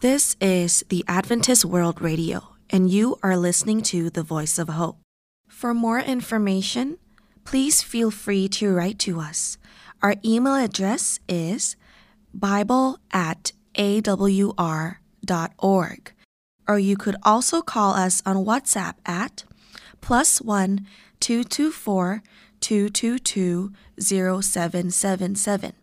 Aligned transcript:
This 0.00 0.34
is 0.40 0.82
the 0.88 1.04
Adventist 1.06 1.66
World 1.66 2.00
Radio, 2.00 2.54
and 2.70 2.90
you 2.90 3.18
are 3.22 3.36
listening 3.36 3.82
to 3.92 4.08
the 4.08 4.22
Voice 4.22 4.58
of 4.58 4.70
Hope. 4.70 4.96
For 5.46 5.74
more 5.74 6.00
information, 6.00 6.96
please 7.44 7.82
feel 7.82 8.10
free 8.10 8.48
to 8.48 8.72
write 8.72 8.98
to 9.00 9.20
us. 9.20 9.58
Our 10.00 10.14
email 10.24 10.54
address 10.54 11.20
is 11.28 11.76
bible 12.32 12.98
at 13.12 13.52
awr.org, 13.74 14.94
or 16.66 16.78
you 16.78 16.96
could 16.96 17.16
also 17.22 17.60
call 17.60 17.92
us 17.92 18.22
on 18.24 18.36
WhatsApp 18.36 18.94
at 19.04 19.44
plus 20.00 20.40
one 20.40 20.86
224 21.20 22.22
222 22.60 23.70
0777. 24.00 25.74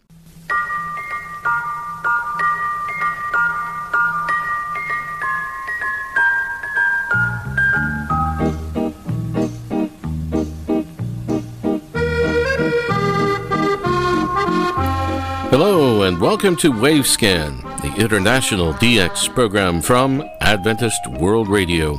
Hello, 15.59 16.03
and 16.03 16.21
welcome 16.21 16.55
to 16.57 16.71
Wavescan, 16.71 17.63
the 17.81 17.91
international 17.99 18.73
DX 18.75 19.33
program 19.33 19.81
from 19.81 20.23
Adventist 20.39 21.07
World 21.07 21.47
Radio. 21.49 21.97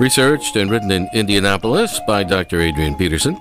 Researched 0.00 0.56
and 0.56 0.70
written 0.70 0.90
in 0.90 1.06
Indianapolis 1.12 2.00
by 2.06 2.24
Dr. 2.24 2.62
Adrian 2.62 2.94
Peterson, 2.94 3.38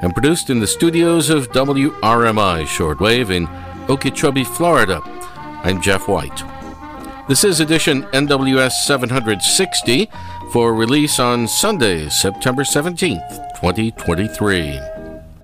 and 0.00 0.14
produced 0.14 0.48
in 0.48 0.60
the 0.60 0.66
studios 0.68 1.28
of 1.28 1.50
WRMI 1.50 2.62
Shortwave 2.66 3.30
in 3.30 3.48
Okeechobee, 3.88 4.44
Florida. 4.44 5.00
I'm 5.64 5.82
Jeff 5.82 6.06
White. 6.06 6.44
This 7.26 7.42
is 7.42 7.58
edition 7.58 8.04
NWS 8.12 8.84
760 8.84 10.08
for 10.52 10.72
release 10.72 11.18
on 11.18 11.48
Sunday, 11.48 12.08
September 12.10 12.62
17th, 12.62 13.28
2023. 13.60 14.78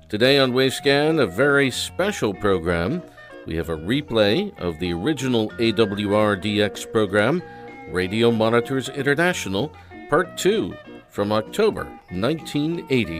Today 0.09 0.39
on 0.39 0.53
Wavescan, 0.53 1.21
a 1.21 1.27
very 1.27 1.73
special 1.73 2.33
program. 2.33 3.03
We 3.51 3.57
have 3.57 3.69
a 3.69 3.77
replay 3.77 4.57
of 4.61 4.79
the 4.79 4.93
original 4.93 5.51
AWRDX 5.59 6.93
program, 6.93 7.43
Radio 7.89 8.31
Monitors 8.31 8.89
International, 8.91 9.73
Part 10.09 10.39
2, 10.39 10.73
from 11.09 11.33
October 11.33 11.83
1980. 12.13 13.19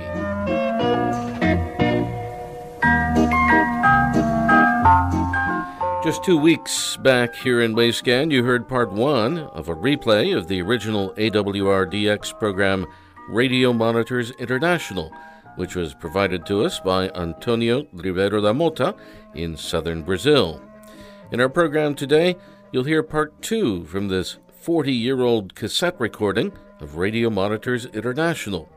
Just 6.05 6.23
two 6.23 6.39
weeks 6.39 6.97
back 6.99 7.35
here 7.35 7.61
in 7.61 7.75
Wavescan, 7.75 8.31
you 8.31 8.45
heard 8.45 8.69
part 8.69 8.93
one 8.93 9.37
of 9.37 9.69
a 9.69 9.75
replay 9.75 10.37
of 10.37 10.47
the 10.47 10.63
original 10.63 11.11
AWRDX 11.15 12.39
program, 12.39 12.87
Radio 13.29 13.73
Monitors 13.73 14.31
International 14.39 15.13
which 15.57 15.75
was 15.75 15.95
provided 15.95 16.47
to 16.47 16.65
us 16.65 16.81
by 16.81 17.09
Antonio 17.11 17.87
Ribeiro 17.93 18.41
da 18.41 18.53
Mota 18.53 18.95
in 19.35 19.57
southern 19.57 20.03
Brazil. 20.03 20.63
In 21.31 21.41
our 21.41 21.49
program 21.49 21.95
today, 21.95 22.37
you'll 22.73 22.85
hear 22.85 23.03
part 23.03 23.41
two 23.43 23.85
from 23.85 24.09
this 24.09 24.39
40 24.53 24.93
year 24.93 25.21
old 25.21 25.55
cassette 25.55 25.99
recording 25.99 26.53
of 26.81 26.97
Radio 26.97 27.31
Monitors 27.31 27.87
International. 27.87 28.69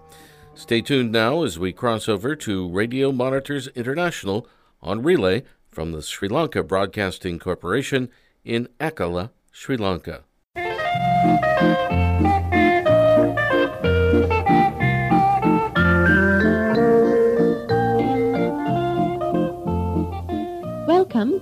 Stay 0.56 0.82
tuned 0.82 1.12
now 1.12 1.44
as 1.44 1.58
we 1.58 1.74
cross 1.74 2.08
over 2.08 2.36
to 2.36 2.70
Radio 2.70 3.12
Monitors 3.12 3.68
International 3.70 4.48
on 4.82 5.02
relay 5.02 5.44
from 5.70 5.92
the 5.92 6.02
Sri 6.02 6.28
Lanka 6.28 6.64
Broadcasting 6.64 7.40
Corporation 7.40 8.10
in 8.46 8.68
Ekala, 8.80 9.32
Sri 9.52 9.78
Lanka. 9.78 10.24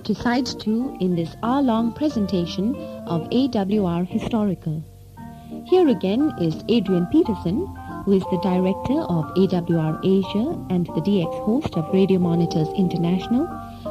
To 0.04 0.16
Side 0.16 0.46
2 0.46 0.96
in 0.98 1.14
this 1.14 1.36
hour-long 1.44 1.92
presentation 1.92 2.74
of 3.06 3.30
AWR 3.30 4.04
Historical. 4.04 4.82
Here 5.64 5.86
again 5.86 6.32
is 6.40 6.64
Adrian 6.68 7.06
Peterson, 7.06 7.66
who 8.04 8.14
is 8.14 8.24
the 8.24 8.40
director 8.42 8.98
of 8.98 9.32
AWR 9.36 10.00
Asia 10.04 10.58
and 10.70 10.86
the 10.86 11.02
DX 11.02 11.44
host 11.44 11.76
of 11.76 11.94
Radio 11.94 12.18
Monitors 12.18 12.66
International, 12.76 13.48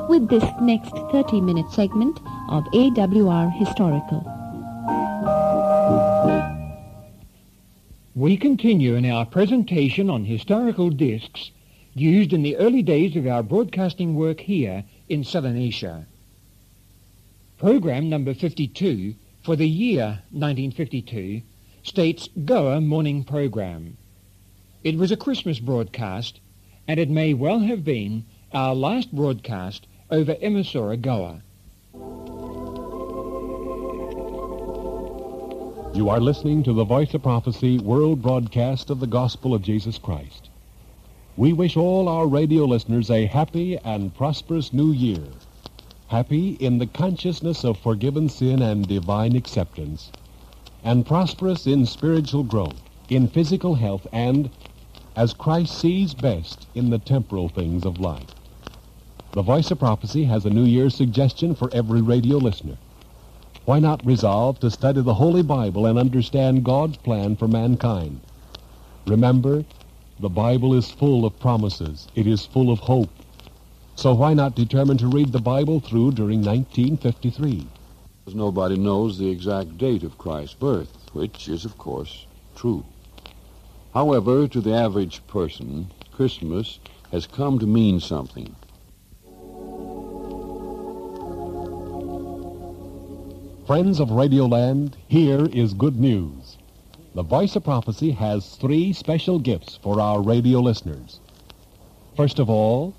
with 0.10 0.28
this 0.28 0.44
next 0.62 0.92
30-minute 0.92 1.72
segment 1.72 2.20
of 2.50 2.66
AWR 2.74 3.50
Historical. 3.54 4.22
We 8.16 8.36
continue 8.36 8.96
in 8.96 9.06
our 9.06 9.26
presentation 9.26 10.10
on 10.10 10.26
historical 10.26 10.90
discs 10.90 11.52
used 11.94 12.34
in 12.34 12.44
the 12.44 12.58
early 12.58 12.82
days 12.82 13.16
of 13.16 13.28
our 13.28 13.44
broadcasting 13.44 14.16
work 14.16 14.42
here 14.42 14.84
in 15.12 15.26
Southern 15.26 15.58
Asia. 15.58 16.06
Program 17.58 18.08
number 18.08 18.34
52 18.34 19.14
for 19.44 19.58
the 19.58 19.68
year 19.68 20.22
1952 20.32 21.42
states 21.84 22.30
Goa 22.46 22.80
Morning 22.80 23.26
Program. 23.26 23.98
It 24.86 24.96
was 24.96 25.12
a 25.12 25.18
Christmas 25.18 25.60
broadcast, 25.60 26.40
and 26.88 26.98
it 26.98 27.10
may 27.10 27.34
well 27.34 27.60
have 27.60 27.84
been 27.84 28.24
our 28.54 28.74
last 28.74 29.14
broadcast 29.14 29.86
over 30.10 30.36
Emisora, 30.36 30.96
Goa. 30.96 31.42
You 35.94 36.08
are 36.08 36.22
listening 36.22 36.64
to 36.64 36.72
the 36.72 36.86
Voice 36.86 37.14
of 37.14 37.22
Prophecy 37.22 37.80
world 37.80 38.22
broadcast 38.22 38.90
of 38.90 39.02
the 39.02 39.08
Gospel 39.08 39.54
of 39.54 39.62
Jesus 39.62 39.98
Christ. 39.98 40.51
We 41.38 41.54
wish 41.54 41.78
all 41.78 42.10
our 42.10 42.28
radio 42.28 42.66
listeners 42.66 43.10
a 43.10 43.26
happy 43.26 43.78
and 43.78 44.14
prosperous 44.14 44.74
new 44.74 44.92
year. 44.92 45.24
Happy 46.08 46.58
in 46.60 46.78
the 46.78 46.88
consciousness 46.88 47.64
of 47.64 47.80
forgiven 47.80 48.28
sin 48.28 48.62
and 48.62 48.86
divine 48.86 49.38
acceptance. 49.38 50.12
And 50.84 51.06
prosperous 51.06 51.68
in 51.68 51.86
spiritual 51.86 52.44
growth, 52.44 52.82
in 53.10 53.30
physical 53.30 53.76
health, 53.76 54.06
and, 54.12 54.50
as 55.16 55.34
Christ 55.34 55.80
sees 55.80 56.14
best, 56.14 56.68
in 56.76 56.90
the 56.90 57.00
temporal 57.00 57.48
things 57.48 57.86
of 57.86 58.02
life. 58.02 58.36
The 59.32 59.42
Voice 59.42 59.72
of 59.72 59.80
Prophecy 59.80 60.26
has 60.26 60.46
a 60.46 60.50
New 60.50 60.66
Year's 60.66 60.96
suggestion 60.96 61.56
for 61.56 61.70
every 61.74 62.02
radio 62.02 62.38
listener. 62.40 62.78
Why 63.64 63.80
not 63.80 64.06
resolve 64.06 64.60
to 64.60 64.70
study 64.70 65.02
the 65.02 65.14
Holy 65.14 65.44
Bible 65.44 65.86
and 65.86 65.98
understand 65.98 66.66
God's 66.66 66.98
plan 66.98 67.38
for 67.38 67.48
mankind? 67.48 68.20
Remember, 69.06 69.64
the 70.22 70.30
Bible 70.30 70.76
is 70.76 70.92
full 70.92 71.26
of 71.26 71.40
promises. 71.40 72.08
It 72.14 72.28
is 72.28 72.46
full 72.46 72.72
of 72.72 72.78
hope. 72.78 73.10
So 73.96 74.14
why 74.14 74.36
not 74.36 74.56
determine 74.56 74.98
to 75.00 75.08
read 75.08 75.32
the 75.32 75.42
Bible 75.42 75.80
through 75.80 76.12
during 76.12 76.44
1953? 76.44 77.68
Nobody 78.34 78.78
knows 78.78 79.18
the 79.18 79.30
exact 79.30 79.80
date 79.80 80.04
of 80.04 80.20
Christ's 80.20 80.54
birth, 80.54 80.96
which 81.14 81.50
is, 81.50 81.66
of 81.66 81.76
course, 81.80 82.28
true. 82.56 82.86
However, 83.96 84.48
to 84.48 84.62
the 84.62 84.74
average 84.74 85.26
person, 85.26 85.88
Christmas 86.12 86.80
has 87.12 87.26
come 87.26 87.58
to 87.58 87.66
mean 87.66 88.00
something. 88.00 88.56
Friends 93.66 94.00
of 94.00 94.10
Radioland, 94.10 94.94
here 95.08 95.48
is 95.48 95.74
good 95.74 96.00
news. 96.00 96.41
The 97.14 97.24
Voice 97.24 97.58
of 97.58 97.66
Prophecy 97.66 98.12
has 98.12 98.56
three 98.56 98.94
special 98.94 99.38
gifts 99.38 99.78
for 99.84 100.00
our 100.00 100.22
radio 100.22 100.60
listeners. 100.62 101.20
First 102.16 102.40
of 102.40 102.50
all, 102.50 102.94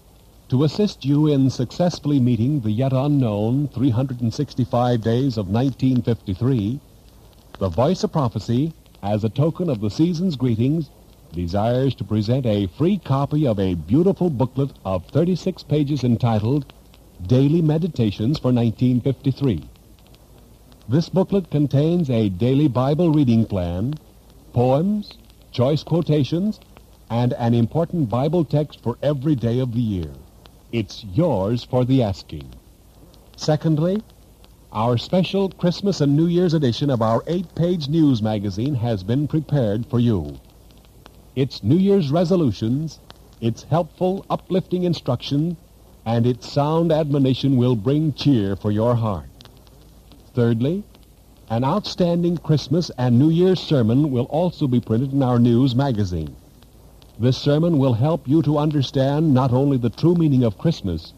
to 0.50 0.64
assist 0.64 1.06
you 1.06 1.28
in 1.28 1.48
successfully 1.48 2.20
meeting 2.20 2.60
the 2.60 2.70
yet 2.70 2.92
unknown 2.92 3.68
365 3.68 5.00
days 5.00 5.38
of 5.38 5.48
1953, 5.48 6.78
the 7.58 7.70
Voice 7.70 8.04
of 8.04 8.12
Prophecy, 8.12 8.74
as 9.02 9.24
a 9.24 9.30
token 9.30 9.70
of 9.70 9.80
the 9.80 9.88
season's 9.88 10.36
greetings, 10.36 10.90
desires 11.32 11.94
to 11.94 12.04
present 12.04 12.44
a 12.44 12.66
free 12.66 12.98
copy 12.98 13.46
of 13.46 13.58
a 13.58 13.76
beautiful 13.76 14.28
booklet 14.28 14.72
of 14.84 15.06
36 15.06 15.62
pages 15.62 16.04
entitled 16.04 16.70
Daily 17.26 17.62
Meditations 17.62 18.38
for 18.38 18.52
1953. 18.52 19.71
This 20.88 21.08
booklet 21.08 21.48
contains 21.48 22.10
a 22.10 22.28
daily 22.28 22.66
Bible 22.66 23.12
reading 23.12 23.46
plan, 23.46 23.94
poems, 24.52 25.16
choice 25.52 25.84
quotations, 25.84 26.58
and 27.08 27.32
an 27.34 27.54
important 27.54 28.10
Bible 28.10 28.44
text 28.44 28.82
for 28.82 28.98
every 29.00 29.36
day 29.36 29.60
of 29.60 29.74
the 29.74 29.80
year. 29.80 30.10
It's 30.72 31.04
yours 31.04 31.62
for 31.62 31.84
the 31.84 32.02
asking. 32.02 32.52
Secondly, 33.36 34.02
our 34.72 34.98
special 34.98 35.50
Christmas 35.50 36.00
and 36.00 36.16
New 36.16 36.26
Year's 36.26 36.54
edition 36.54 36.90
of 36.90 37.00
our 37.00 37.22
eight-page 37.28 37.88
news 37.88 38.20
magazine 38.20 38.74
has 38.74 39.04
been 39.04 39.28
prepared 39.28 39.86
for 39.86 40.00
you. 40.00 40.40
Its 41.36 41.62
New 41.62 41.76
Year's 41.76 42.10
resolutions, 42.10 42.98
its 43.40 43.62
helpful, 43.62 44.26
uplifting 44.28 44.82
instruction, 44.82 45.56
and 46.04 46.26
its 46.26 46.50
sound 46.50 46.90
admonition 46.90 47.56
will 47.56 47.76
bring 47.76 48.12
cheer 48.14 48.56
for 48.56 48.72
your 48.72 48.96
heart. 48.96 49.31
Thirdly, 50.34 50.82
An 51.50 51.64
outstanding 51.64 52.38
Christmas 52.38 52.90
and 52.96 53.18
New 53.18 53.28
Year's 53.28 53.60
sermon 53.60 54.10
will 54.10 54.24
also 54.24 54.66
be 54.66 54.80
printed 54.80 55.12
in 55.12 55.22
our 55.22 55.38
news 55.38 55.74
magazine. 55.74 56.34
This 57.20 57.36
sermon 57.36 57.78
will 57.78 57.92
help 57.92 58.26
you 58.26 58.40
to 58.42 58.56
understand 58.56 59.34
not 59.34 59.52
only 59.52 59.76
the 59.76 59.90
true 59.90 60.14
meaning 60.14 60.44
of 60.44 60.56
Christmas, 60.56 61.12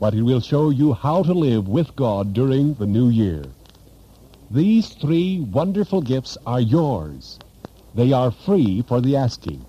but 0.00 0.14
it 0.14 0.22
will 0.22 0.40
show 0.40 0.70
you 0.70 0.94
how 0.94 1.22
to 1.22 1.34
live 1.34 1.68
with 1.68 1.94
God 1.96 2.32
during 2.32 2.72
the 2.72 2.86
new 2.86 3.10
year. 3.10 3.44
These 4.50 4.88
three 4.94 5.40
wonderful 5.40 6.00
gifts 6.00 6.38
are 6.46 6.60
yours. 6.60 7.38
They 7.94 8.12
are 8.12 8.30
free 8.30 8.80
for 8.80 9.02
the 9.02 9.16
asking. 9.16 9.66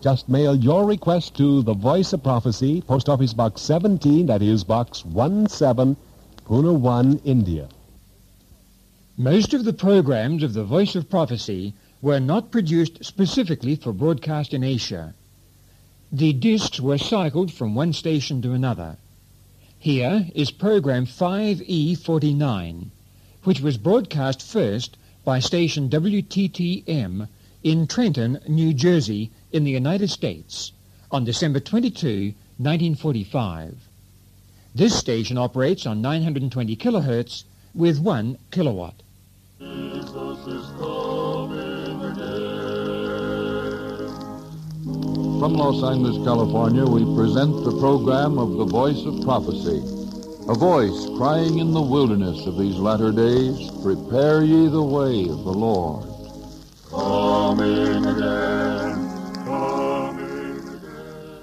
Just 0.00 0.28
mail 0.28 0.54
your 0.54 0.86
request 0.86 1.36
to 1.38 1.62
The 1.62 1.74
Voice 1.74 2.12
of 2.12 2.22
Prophecy, 2.22 2.82
Post 2.82 3.08
Office 3.08 3.34
Box 3.34 3.62
17, 3.62 4.26
that 4.26 4.42
is 4.42 4.62
Box 4.62 5.02
17, 5.12 5.96
Pune 6.46 6.78
1, 6.78 7.20
India. 7.24 7.68
Most 9.18 9.54
of 9.54 9.64
the 9.64 9.72
programs 9.72 10.42
of 10.42 10.52
the 10.52 10.62
Voice 10.62 10.94
of 10.94 11.08
Prophecy 11.08 11.72
were 12.02 12.20
not 12.20 12.50
produced 12.50 13.02
specifically 13.02 13.74
for 13.74 13.94
broadcast 13.94 14.52
in 14.52 14.62
Asia. 14.62 15.14
The 16.12 16.34
discs 16.34 16.80
were 16.80 16.98
cycled 16.98 17.50
from 17.50 17.74
one 17.74 17.94
station 17.94 18.42
to 18.42 18.52
another. 18.52 18.98
Here 19.78 20.28
is 20.34 20.50
program 20.50 21.06
5E49, 21.06 22.88
which 23.44 23.60
was 23.62 23.78
broadcast 23.78 24.42
first 24.42 24.98
by 25.24 25.38
station 25.38 25.88
WTTM 25.88 27.26
in 27.64 27.86
Trenton, 27.86 28.38
New 28.46 28.74
Jersey, 28.74 29.30
in 29.50 29.64
the 29.64 29.70
United 29.70 30.10
States 30.10 30.72
on 31.10 31.24
December 31.24 31.60
22, 31.60 32.34
1945. 32.58 33.88
This 34.74 34.94
station 34.94 35.38
operates 35.38 35.86
on 35.86 36.02
920 36.02 36.76
kilohertz 36.76 37.44
with 37.74 37.98
1 37.98 38.36
kilowatt. 38.50 39.02
From 39.58 39.72
Los 45.54 45.82
Angeles, 45.82 46.22
California, 46.26 46.84
we 46.84 47.04
present 47.16 47.64
the 47.64 47.74
program 47.80 48.38
of 48.38 48.58
the 48.58 48.66
Voice 48.66 49.02
of 49.06 49.22
Prophecy. 49.22 49.78
A 50.48 50.54
voice 50.54 51.06
crying 51.16 51.58
in 51.58 51.72
the 51.72 51.80
wilderness 51.80 52.44
of 52.46 52.58
these 52.58 52.76
latter 52.76 53.10
days, 53.10 53.70
Prepare 53.82 54.44
ye 54.44 54.68
the 54.68 54.82
way 54.82 55.22
of 55.22 55.44
the 55.44 55.54
Lord. 55.54 56.04
Coming 56.90 58.04
again, 58.04 59.44
coming 59.46 60.68
again. 60.68 61.40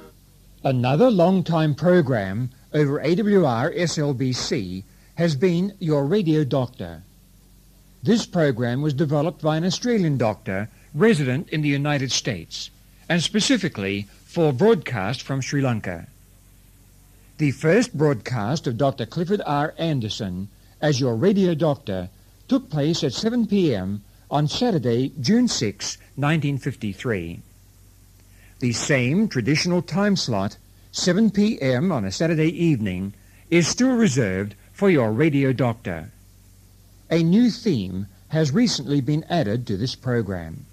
Another 0.64 1.10
long-time 1.10 1.74
program 1.74 2.52
over 2.76 3.00
AWR 3.00 3.76
SLBC 3.76 4.84
has 5.16 5.36
been 5.36 5.74
Your 5.80 6.06
Radio 6.06 6.44
Doctor. 6.44 7.02
This 8.04 8.26
program 8.26 8.82
was 8.82 8.94
developed 8.94 9.42
by 9.42 9.56
an 9.56 9.64
Australian 9.64 10.18
doctor 10.18 10.68
resident 10.94 11.48
in 11.50 11.62
the 11.62 11.70
United 11.70 12.12
States 12.12 12.70
and 13.08 13.24
specifically 13.24 14.08
for 14.26 14.52
broadcast 14.52 15.22
from 15.22 15.40
Sri 15.40 15.62
Lanka. 15.62 16.08
The 17.38 17.52
first 17.52 17.98
broadcast 17.98 18.68
of 18.68 18.78
Dr. 18.78 19.06
Clifford 19.06 19.42
R. 19.46 19.74
Anderson 19.78 20.50
as 20.82 21.00
your 21.00 21.16
radio 21.16 21.56
doctor 21.56 22.10
took 22.50 22.70
place 22.70 23.06
at 23.06 23.14
7 23.14 23.48
p.m. 23.48 24.04
on 24.30 24.50
Saturday, 24.50 25.14
June 25.22 25.48
6, 25.48 25.98
1953. 26.18 27.40
The 28.60 28.74
same 28.74 29.30
traditional 29.30 29.82
time 29.82 30.18
slot, 30.18 30.58
7 30.92 31.32
p.m. 31.32 31.90
on 31.90 32.04
a 32.04 32.12
Saturday 32.12 32.50
evening, 32.50 33.14
is 33.50 33.66
still 33.66 33.96
reserved 33.96 34.56
for 34.74 34.90
your 34.90 35.14
radio 35.14 35.54
doctor. 35.54 36.13
A 37.14 37.22
new 37.22 37.52
theme 37.52 38.08
has 38.30 38.52
recently 38.52 39.00
been 39.00 39.24
added 39.30 39.68
to 39.68 39.78
this 39.78 39.94
program. 39.94 40.66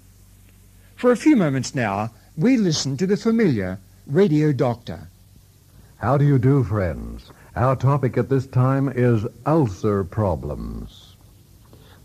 For 0.95 1.11
a 1.11 1.15
few 1.15 1.35
moments 1.35 1.75
now, 1.75 2.09
we 2.35 2.57
listen 2.57 2.97
to 2.97 3.05
the 3.05 3.15
familiar 3.15 3.77
Radio 4.07 4.51
Doctor. 4.51 5.01
How 5.97 6.17
do 6.17 6.25
you 6.25 6.39
do, 6.39 6.63
friends? 6.63 7.29
Our 7.55 7.75
topic 7.75 8.17
at 8.17 8.29
this 8.29 8.47
time 8.47 8.89
is 8.89 9.27
ulcer 9.45 10.03
problems. 10.03 11.15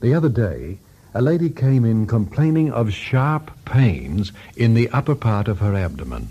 The 0.01 0.13
other 0.13 0.29
day, 0.29 0.81
a 1.15 1.23
lady 1.23 1.49
came 1.49 1.87
in 1.87 2.07
complaining 2.07 2.71
of 2.71 2.93
sharp 2.93 3.51
pains 3.65 4.33
in 4.55 4.75
the 4.75 4.91
upper 4.91 5.15
part 5.15 5.49
of 5.49 5.61
her 5.61 5.75
abdomen. 5.75 6.31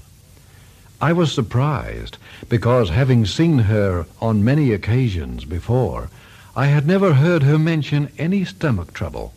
I 1.01 1.11
was 1.11 1.33
surprised 1.33 2.19
because, 2.49 2.91
having 2.91 3.25
seen 3.25 3.57
her 3.57 4.05
on 4.21 4.43
many 4.43 4.73
occasions 4.73 5.43
before, 5.43 6.11
I 6.55 6.67
had 6.67 6.87
never 6.87 7.13
heard 7.13 7.43
her 7.43 7.59
mention 7.59 8.09
any 8.17 8.45
stomach 8.45 8.93
trouble. 8.93 9.33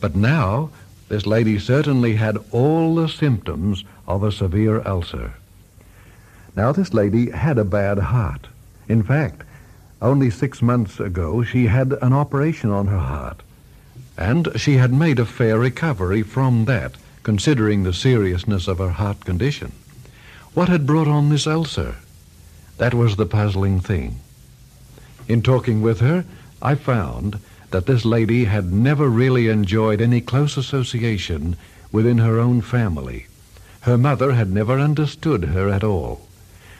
But 0.00 0.14
now 0.14 0.70
this 1.08 1.26
lady 1.26 1.58
certainly 1.58 2.14
had 2.14 2.38
all 2.52 2.94
the 2.94 3.08
symptoms 3.08 3.84
of 4.06 4.22
a 4.22 4.30
severe 4.30 4.80
ulcer. 4.86 5.34
Now, 6.54 6.70
this 6.70 6.94
lady 6.94 7.30
had 7.30 7.58
a 7.58 7.64
bad 7.64 7.98
heart. 7.98 8.46
In 8.88 9.02
fact, 9.02 9.42
only 10.00 10.30
six 10.30 10.62
months 10.62 11.00
ago 11.00 11.42
she 11.42 11.66
had 11.66 11.92
an 12.00 12.12
operation 12.12 12.70
on 12.70 12.86
her 12.86 12.98
heart, 12.98 13.42
and 14.16 14.48
she 14.56 14.76
had 14.76 14.92
made 14.92 15.18
a 15.18 15.26
fair 15.26 15.58
recovery 15.58 16.22
from 16.22 16.64
that, 16.66 16.92
considering 17.24 17.82
the 17.82 17.92
seriousness 17.92 18.68
of 18.68 18.78
her 18.78 18.90
heart 18.90 19.24
condition. 19.24 19.72
What 20.54 20.68
had 20.68 20.86
brought 20.86 21.08
on 21.08 21.28
this 21.28 21.46
ulcer? 21.46 21.96
That 22.78 22.94
was 22.94 23.16
the 23.16 23.26
puzzling 23.26 23.80
thing. 23.80 24.20
In 25.30 25.42
talking 25.42 25.80
with 25.80 26.00
her, 26.00 26.24
I 26.60 26.74
found 26.74 27.38
that 27.70 27.86
this 27.86 28.04
lady 28.04 28.46
had 28.46 28.72
never 28.72 29.08
really 29.08 29.46
enjoyed 29.46 30.00
any 30.00 30.20
close 30.20 30.56
association 30.56 31.54
within 31.92 32.18
her 32.18 32.40
own 32.40 32.62
family. 32.62 33.26
Her 33.82 33.96
mother 33.96 34.32
had 34.32 34.50
never 34.50 34.80
understood 34.80 35.44
her 35.44 35.68
at 35.68 35.84
all. 35.84 36.26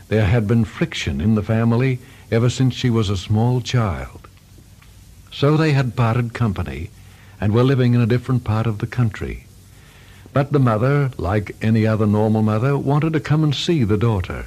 There 0.09 0.27
had 0.27 0.49
been 0.49 0.65
friction 0.65 1.21
in 1.21 1.37
the 1.37 1.45
family 1.45 2.01
ever 2.33 2.51
since 2.51 2.75
she 2.75 2.91
was 2.91 3.09
a 3.09 3.17
small 3.17 3.61
child. 3.61 4.27
So 5.31 5.57
they 5.57 5.71
had 5.71 5.95
parted 5.95 6.35
company 6.35 6.91
and 7.41 7.53
were 7.53 7.63
living 7.63 7.95
in 7.95 8.01
a 8.01 8.15
different 8.15 8.43
part 8.43 8.67
of 8.67 8.79
the 8.79 8.89
country. 8.89 9.47
But 10.33 10.51
the 10.51 10.59
mother, 10.59 11.13
like 11.19 11.55
any 11.63 11.87
other 11.87 12.05
normal 12.05 12.43
mother, 12.43 12.77
wanted 12.77 13.13
to 13.13 13.21
come 13.21 13.45
and 13.45 13.55
see 13.55 13.85
the 13.85 13.97
daughter. 13.97 14.47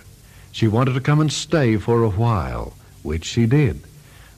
She 0.52 0.68
wanted 0.68 0.96
to 0.96 1.00
come 1.00 1.22
and 1.22 1.32
stay 1.32 1.78
for 1.78 2.04
a 2.04 2.10
while, 2.10 2.74
which 3.02 3.24
she 3.24 3.46
did. 3.46 3.80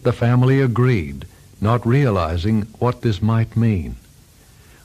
The 0.05 0.13
family 0.13 0.61
agreed, 0.61 1.25
not 1.59 1.83
realizing 1.83 2.67
what 2.77 3.01
this 3.01 3.23
might 3.23 3.57
mean. 3.57 3.95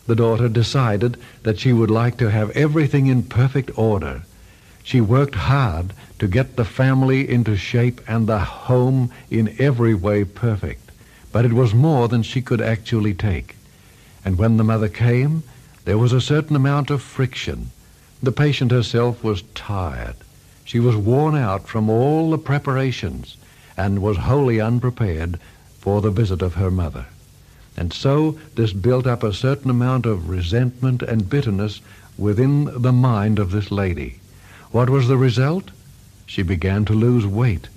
The 0.06 0.14
daughter 0.14 0.49
decided 0.49 1.18
that 1.42 1.59
she 1.59 1.75
would 1.75 1.90
like 1.90 2.16
to 2.16 2.30
have 2.30 2.49
everything 2.52 3.06
in 3.06 3.25
perfect 3.25 3.71
order. 3.76 4.23
She 4.83 5.02
worked 5.02 5.35
hard 5.35 5.92
to 6.21 6.26
get 6.26 6.56
the 6.56 6.64
family 6.64 7.28
into 7.28 7.54
shape 7.59 8.00
and 8.09 8.26
the 8.26 8.38
home 8.38 9.11
in 9.30 9.54
every 9.59 9.92
way 9.92 10.25
perfect. 10.25 10.90
But 11.33 11.45
it 11.45 11.52
was 11.52 11.75
more 11.75 12.09
than 12.09 12.23
she 12.23 12.40
could 12.40 12.62
actually 12.62 13.12
take. 13.12 13.56
And 14.25 14.38
when 14.38 14.56
the 14.56 14.64
mother 14.64 14.88
came, 14.88 15.42
there 15.85 15.99
was 15.99 16.14
a 16.14 16.23
certain 16.23 16.56
amount 16.56 16.88
of 16.88 17.02
friction. 17.02 17.73
The 18.23 18.33
patient 18.33 18.71
herself 18.71 19.23
was 19.23 19.42
tired. 19.54 20.16
She 20.64 20.80
was 20.80 20.97
worn 20.97 21.37
out 21.37 21.68
from 21.68 21.90
all 21.90 22.30
the 22.30 22.38
preparations 22.38 23.37
and 23.77 24.03
was 24.03 24.17
wholly 24.19 24.61
unprepared 24.61 25.39
for 25.79 26.00
the 26.00 26.11
visit 26.11 26.43
of 26.43 26.55
her 26.55 26.71
mother. 26.71 27.07
And 27.77 27.93
so 27.93 28.39
this 28.55 28.73
built 28.73 29.07
up 29.07 29.23
a 29.23 29.33
certain 29.33 29.71
amount 29.71 30.07
of 30.07 30.29
resentment 30.29 31.03
and 31.03 31.31
bitterness 31.31 31.81
within 32.19 32.83
the 32.83 32.93
mind 32.93 33.39
of 33.39 33.50
this 33.50 33.71
lady. 33.71 34.21
What 34.71 34.91
was 34.91 35.09
the 35.09 35.17
result? 35.17 35.71
She 36.27 36.43
began 36.43 36.85
to 36.85 36.93
lose 36.93 37.27
weight. 37.27 37.69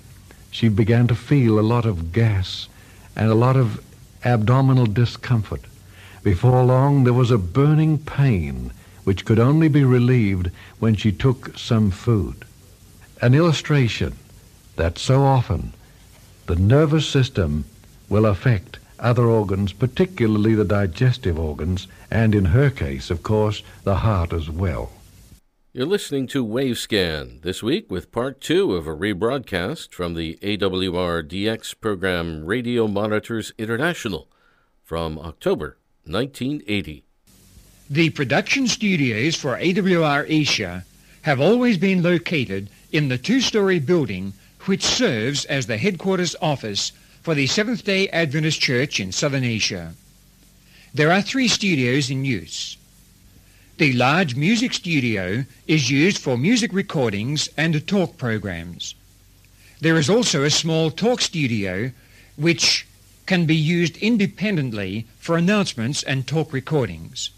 She 0.50 0.68
began 0.68 1.06
to 1.08 1.14
feel 1.14 1.58
a 1.58 1.62
lot 1.62 1.86
of 1.86 2.12
gas 2.12 2.68
and 3.16 3.30
a 3.30 3.34
lot 3.34 3.56
of 3.56 3.82
abdominal 4.24 4.86
discomfort. 4.86 5.62
Before 6.22 6.64
long, 6.64 7.04
there 7.04 7.12
was 7.12 7.30
a 7.30 7.38
burning 7.38 7.98
pain 7.98 8.70
which 9.04 9.24
could 9.24 9.38
only 9.38 9.68
be 9.68 9.84
relieved 9.84 10.50
when 10.78 10.94
she 10.94 11.12
took 11.12 11.58
some 11.58 11.90
food. 11.90 12.44
An 13.20 13.34
illustration 13.34 14.14
that 14.76 14.98
so 14.98 15.22
often 15.22 15.72
the 16.46 16.56
nervous 16.56 17.08
system 17.08 17.64
will 18.08 18.26
affect 18.26 18.78
other 18.98 19.26
organs, 19.26 19.72
particularly 19.72 20.54
the 20.54 20.64
digestive 20.64 21.38
organs, 21.38 21.86
and 22.10 22.34
in 22.34 22.46
her 22.46 22.70
case, 22.70 23.10
of 23.10 23.22
course, 23.22 23.62
the 23.82 23.96
heart 23.96 24.32
as 24.32 24.48
well. 24.50 24.92
You're 25.72 25.86
listening 25.86 26.28
to 26.28 26.46
Wavescan 26.46 27.42
this 27.42 27.62
week 27.62 27.90
with 27.90 28.12
part 28.12 28.40
two 28.40 28.76
of 28.76 28.86
a 28.86 28.94
rebroadcast 28.94 29.92
from 29.92 30.14
the 30.14 30.38
AWR 30.40 31.26
DX 31.28 31.74
program 31.80 32.44
Radio 32.44 32.86
Monitors 32.86 33.52
International 33.58 34.28
from 34.84 35.18
October 35.18 35.76
1980. 36.04 37.04
The 37.90 38.10
production 38.10 38.68
studios 38.68 39.34
for 39.34 39.56
AWR 39.56 40.26
Asia 40.28 40.84
have 41.22 41.40
always 41.40 41.76
been 41.76 42.02
located 42.02 42.70
in 42.92 43.08
the 43.08 43.18
two-story 43.18 43.80
building 43.80 44.32
which 44.66 44.84
serves 44.84 45.44
as 45.46 45.66
the 45.66 45.78
headquarters 45.78 46.36
office 46.40 46.92
for 47.22 47.34
the 47.34 47.46
Seventh-day 47.46 48.08
Adventist 48.08 48.60
Church 48.60 49.00
in 49.00 49.12
Southern 49.12 49.44
Asia. 49.44 49.94
there 50.94 51.10
are 51.10 51.22
three 51.22 51.48
studios 51.48 52.08
in 52.08 52.24
use. 52.24 52.76
The 53.78 53.92
large 53.94 54.36
music 54.36 54.72
studio 54.72 55.44
is 55.66 55.90
used 55.90 56.18
for 56.18 56.38
music 56.38 56.72
recordings 56.72 57.48
and 57.56 57.84
talk 57.88 58.16
programs. 58.16 58.94
There 59.80 59.96
is 59.96 60.08
also 60.08 60.44
a 60.44 60.50
small 60.50 60.92
talk 60.92 61.20
studio 61.20 61.90
which 62.36 62.86
can 63.26 63.46
be 63.46 63.56
used 63.56 63.96
independently 63.96 65.06
for 65.18 65.36
announcements 65.36 66.04
and 66.04 66.26
talk 66.26 66.52
recordings. 66.52 67.30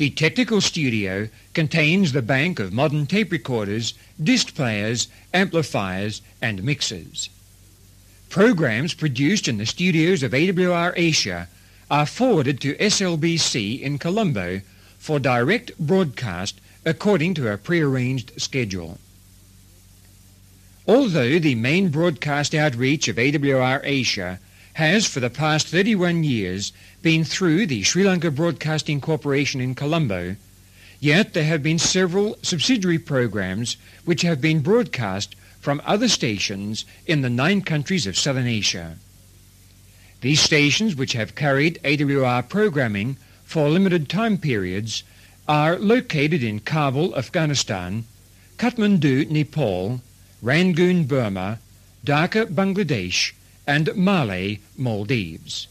The 0.00 0.08
technical 0.08 0.62
studio 0.62 1.28
contains 1.52 2.12
the 2.12 2.22
bank 2.22 2.58
of 2.58 2.72
modern 2.72 3.06
tape 3.06 3.30
recorders, 3.30 3.92
disc 4.18 4.54
players, 4.54 5.08
amplifiers, 5.34 6.22
and 6.40 6.64
mixers. 6.64 7.28
Programs 8.30 8.94
produced 8.94 9.46
in 9.46 9.58
the 9.58 9.66
studios 9.66 10.22
of 10.22 10.32
AWR 10.32 10.94
Asia 10.96 11.48
are 11.90 12.06
forwarded 12.06 12.62
to 12.62 12.76
SLBC 12.76 13.82
in 13.82 13.98
Colombo 13.98 14.62
for 14.98 15.20
direct 15.20 15.78
broadcast 15.78 16.58
according 16.86 17.34
to 17.34 17.52
a 17.52 17.58
prearranged 17.58 18.32
schedule. 18.40 18.96
Although 20.88 21.38
the 21.38 21.56
main 21.56 21.90
broadcast 21.90 22.54
outreach 22.54 23.06
of 23.08 23.16
AWR 23.16 23.82
Asia 23.84 24.40
has 24.72 25.06
for 25.06 25.20
the 25.20 25.28
past 25.28 25.66
31 25.66 26.24
years 26.24 26.72
been 27.02 27.24
through 27.24 27.66
the 27.66 27.82
Sri 27.82 28.04
Lanka 28.04 28.30
Broadcasting 28.30 29.00
Corporation 29.00 29.60
in 29.60 29.74
Colombo, 29.74 30.36
yet 31.00 31.32
there 31.32 31.44
have 31.44 31.62
been 31.62 31.78
several 31.78 32.36
subsidiary 32.42 32.98
programs 32.98 33.76
which 34.04 34.22
have 34.22 34.40
been 34.40 34.60
broadcast 34.60 35.34
from 35.60 35.80
other 35.84 36.08
stations 36.08 36.84
in 37.06 37.22
the 37.22 37.30
nine 37.30 37.62
countries 37.62 38.06
of 38.06 38.18
Southern 38.18 38.46
Asia. 38.46 38.96
These 40.20 40.40
stations, 40.40 40.94
which 40.94 41.14
have 41.14 41.34
carried 41.34 41.80
AWR 41.82 42.48
programming 42.48 43.16
for 43.44 43.68
limited 43.68 44.08
time 44.08 44.36
periods 44.36 45.02
are 45.48 45.78
located 45.78 46.42
in 46.42 46.60
Kabul, 46.60 47.16
Afghanistan, 47.16 48.04
Kathmandu, 48.58 49.30
Nepal, 49.30 50.02
Rangoon, 50.42 51.04
Burma, 51.04 51.58
Dhaka, 52.04 52.46
Bangladesh, 52.46 53.32
and 53.66 53.94
Male, 53.96 54.58
Maldives. 54.76 55.66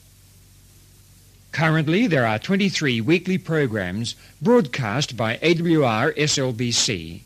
Currently, 1.52 2.08
there 2.08 2.26
are 2.26 2.40
23 2.40 3.02
weekly 3.02 3.38
programs 3.38 4.16
broadcast 4.42 5.18
by 5.18 5.38
AWR 5.38 6.16
SLBC. 6.16 7.22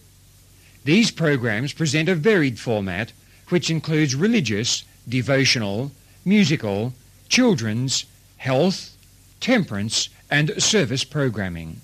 These 0.85 1.11
programs 1.11 1.73
present 1.73 2.09
a 2.09 2.15
varied 2.15 2.59
format 2.59 3.11
which 3.49 3.69
includes 3.69 4.15
religious, 4.15 4.83
devotional, 5.07 5.91
musical, 6.25 6.93
children's, 7.29 8.05
health, 8.37 8.95
temperance, 9.39 10.09
and 10.31 10.61
service 10.61 11.03
programming. 11.03 11.81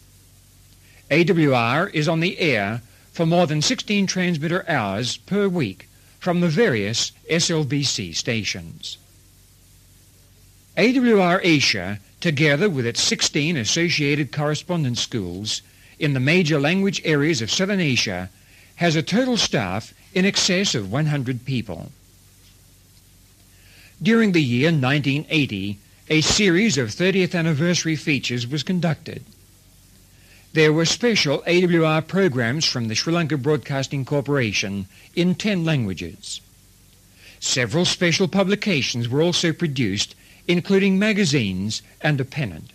AWR 1.11 1.93
is 1.93 2.07
on 2.07 2.19
the 2.19 2.39
air 2.39 2.81
for 3.11 3.25
more 3.25 3.47
than 3.47 3.61
16 3.61 4.07
transmitter 4.07 4.63
hours 4.69 5.17
per 5.17 5.47
week 5.47 5.89
from 6.19 6.41
the 6.41 6.47
various 6.47 7.11
SLBC 7.29 8.15
stations. 8.15 8.97
AWR 10.77 11.39
Asia, 11.43 11.99
together 12.19 12.69
with 12.69 12.85
its 12.85 13.01
16 13.01 13.57
associated 13.57 14.31
correspondence 14.31 15.01
schools 15.01 15.61
in 15.99 16.13
the 16.13 16.19
major 16.19 16.59
language 16.59 17.01
areas 17.03 17.41
of 17.41 17.51
Southern 17.51 17.79
Asia, 17.79 18.29
has 18.77 18.95
a 18.95 19.03
total 19.03 19.37
staff 19.37 19.93
in 20.13 20.25
excess 20.25 20.73
of 20.73 20.91
100 20.91 21.45
people. 21.45 21.91
During 24.01 24.31
the 24.31 24.41
year 24.41 24.71
1980, 24.71 25.77
a 26.09 26.21
series 26.21 26.77
of 26.77 26.89
30th 26.89 27.35
anniversary 27.35 27.95
features 27.97 28.47
was 28.47 28.63
conducted. 28.63 29.23
There 30.53 30.73
were 30.73 30.85
special 30.85 31.43
AWR 31.45 32.07
programs 32.07 32.65
from 32.65 32.87
the 32.87 32.95
Sri 32.95 33.13
Lanka 33.13 33.37
Broadcasting 33.37 34.05
Corporation 34.05 34.87
in 35.15 35.35
10 35.35 35.63
languages. 35.63 36.41
Several 37.39 37.85
special 37.85 38.27
publications 38.27 39.07
were 39.07 39.21
also 39.21 39.53
produced, 39.53 40.15
including 40.49 40.97
magazines 40.97 41.83
and 42.01 42.19
a 42.19 42.25
pennant. 42.25 42.73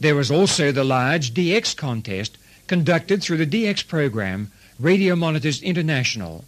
There 0.00 0.16
was 0.16 0.30
also 0.30 0.72
the 0.72 0.82
large 0.82 1.32
DX 1.32 1.76
contest 1.76 2.36
conducted 2.66 3.22
through 3.22 3.36
the 3.36 3.46
DX 3.46 3.86
program 3.86 4.50
Radio 4.80 5.14
Monitors 5.14 5.62
International, 5.62 6.44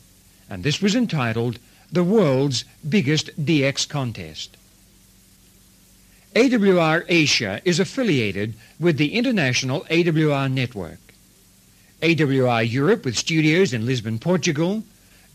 and 0.51 0.65
this 0.65 0.83
was 0.83 0.97
entitled 0.97 1.61
The 1.93 2.03
World's 2.03 2.65
Biggest 2.87 3.31
DX 3.43 3.89
Contest. 3.89 4.57
AWR 6.35 7.05
Asia 7.09 7.63
is 7.65 7.79
affiliated 7.79 8.55
with 8.81 8.99
the 8.99 9.15
International 9.15 9.83
AWR 9.89 10.53
Network. 10.53 10.99
AWR 12.03 12.69
Europe, 12.69 13.05
with 13.05 13.17
studios 13.17 13.73
in 13.73 13.87
Lisbon, 13.87 14.19
Portugal, 14.19 14.83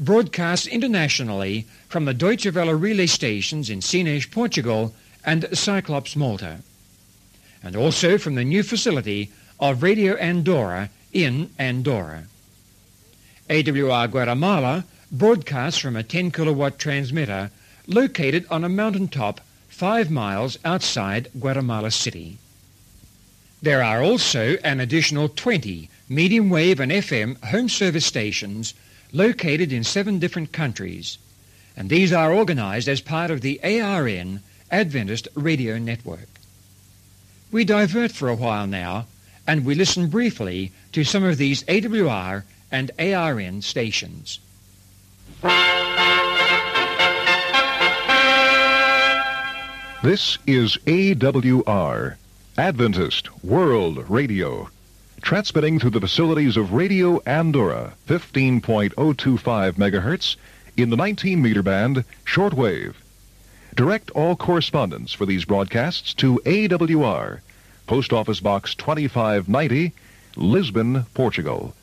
broadcasts 0.02 0.66
internationally 0.66 1.68
from 1.88 2.06
the 2.06 2.14
Deutsche 2.14 2.52
Welle 2.52 2.74
relay 2.74 3.06
stations 3.06 3.70
in 3.70 3.82
Sines, 3.82 4.26
Portugal, 4.26 4.96
and 5.24 5.48
Cyclops, 5.56 6.16
Malta, 6.16 6.58
and 7.64 7.76
also 7.76 8.18
from 8.18 8.34
the 8.34 8.44
new 8.44 8.64
facility 8.64 9.32
of 9.60 9.84
Radio 9.84 10.16
Andorra 10.16 10.90
in 11.14 11.52
Andorra. 11.60 12.24
AWR 13.48 14.10
Guatemala 14.10 14.86
broadcasts 15.12 15.80
from 15.80 15.96
a 15.96 16.04
10 16.04 16.32
kilowatt 16.32 16.80
transmitter 16.80 17.52
located 17.86 18.46
on 18.50 18.64
a 18.64 18.70
mountaintop 18.70 19.40
five 19.70 20.10
miles 20.10 20.58
outside 20.66 21.30
Guatemala 21.40 21.92
City. 21.92 22.40
There 23.62 23.84
are 23.84 24.02
also 24.02 24.58
an 24.64 24.80
additional 24.80 25.30
20 25.30 25.90
medium 26.10 26.50
wave 26.50 26.80
and 26.80 26.92
FM 26.92 27.44
home 27.44 27.70
service 27.70 28.06
stations 28.06 28.74
located 29.14 29.74
in 29.74 29.84
seven 29.84 30.20
different 30.20 30.52
countries, 30.52 31.18
and 31.76 31.90
these 31.90 32.14
are 32.14 32.34
organized 32.34 32.88
as 32.88 33.02
part 33.02 33.32
of 33.32 33.42
the 33.42 33.60
ARN 33.64 34.42
Adventist 34.70 35.28
Radio 35.36 35.78
Network. 35.78 36.30
We 37.52 37.66
divert 37.66 38.12
for 38.12 38.30
a 38.30 38.36
while 38.36 38.68
now, 38.68 39.08
and 39.46 39.66
we 39.66 39.76
listen 39.76 40.08
briefly 40.08 40.72
to 40.94 41.04
some 41.04 41.24
of 41.24 41.38
these 41.38 41.64
AWR 41.64 42.44
and 42.72 42.92
ARN 42.98 43.62
stations. 43.62 44.40
This 50.04 50.38
is 50.48 50.78
AWR, 50.86 52.16
Adventist 52.58 53.44
World 53.44 54.10
Radio, 54.10 54.70
transmitting 55.22 55.80
through 55.80 55.92
the 55.92 56.02
facilities 56.02 56.58
of 56.58 56.74
Radio 56.74 57.22
Andorra, 57.26 57.94
15.025 58.08 58.94
megahertz 59.74 60.36
in 60.76 60.90
the 60.90 60.96
19 60.96 61.42
meter 61.42 61.62
band 61.62 62.04
shortwave. 62.26 62.96
Direct 63.76 64.10
all 64.12 64.36
correspondence 64.36 65.14
for 65.14 65.26
these 65.26 65.46
broadcasts 65.46 66.14
to 66.16 66.42
AWR, 66.46 67.40
Post 67.88 68.12
Office 68.12 68.40
Box 68.40 68.76
2590, 68.76 69.94
Lisbon, 70.36 71.06
Portugal. 71.14 71.74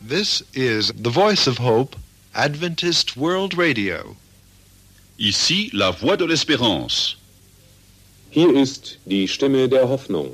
This 0.00 0.42
is 0.52 0.88
the 0.92 1.10
Voice 1.10 1.46
of 1.46 1.58
Hope, 1.58 1.96
Adventist 2.34 3.16
World 3.16 3.56
Radio. 3.56 4.16
Ici 5.24 5.70
la 5.72 5.92
voix 5.92 6.16
de 6.16 6.24
l'espérance. 6.24 7.16
Hier 8.30 8.52
ist 8.56 8.98
die 9.04 9.28
Stimme 9.28 9.68
der 9.68 9.88
Hoffnung. 9.88 10.32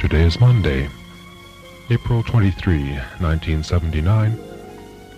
Today 0.00 0.24
is 0.24 0.40
Monday, 0.40 0.88
April 1.90 2.22
23, 2.22 2.98
1979, 3.20 4.32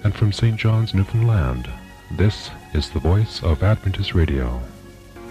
and 0.03 0.13
from 0.13 0.33
St. 0.33 0.57
John's, 0.57 0.93
Newfoundland, 0.93 1.69
this 2.17 2.51
is 2.75 2.91
the 2.91 2.99
voice 2.99 3.45
of 3.45 3.63
Adventist 3.63 4.13
Radio. 4.13 4.61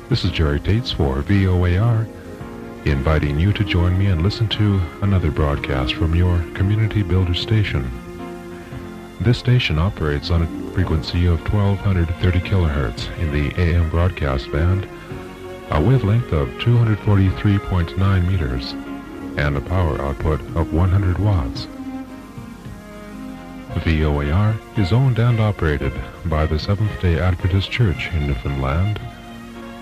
This 0.07 0.23
is 0.23 0.31
Jerry 0.31 0.61
Tates 0.61 0.93
for 0.93 1.21
VOAR, 1.23 2.07
inviting 2.85 3.39
you 3.39 3.51
to 3.53 3.63
join 3.63 3.97
me 3.97 4.07
and 4.07 4.21
listen 4.21 4.47
to 4.47 4.81
another 5.01 5.31
broadcast 5.31 5.93
from 5.93 6.15
your 6.15 6.39
community 6.53 7.03
builder 7.03 7.33
station. 7.33 7.89
This 9.21 9.37
station 9.37 9.77
operates 9.77 10.31
on 10.31 10.43
a 10.43 10.71
frequency 10.71 11.25
of 11.25 11.41
1230 11.51 12.39
kilohertz 12.39 13.17
in 13.19 13.31
the 13.31 13.53
AM 13.61 13.89
broadcast 13.89 14.51
band, 14.51 14.87
a 15.71 15.81
wavelength 15.81 16.31
of 16.31 16.47
243.9 16.59 18.27
meters, 18.27 18.73
and 19.37 19.57
a 19.57 19.61
power 19.61 20.01
output 20.01 20.39
of 20.55 20.73
100 20.73 21.17
watts. 21.19 21.67
VOAR 23.75 24.55
is 24.77 24.91
owned 24.91 25.19
and 25.19 25.39
operated 25.39 25.93
by 26.25 26.45
the 26.45 26.57
Seventh-day 26.57 27.19
Adventist 27.19 27.69
Church 27.69 28.09
in 28.13 28.27
Newfoundland 28.27 28.99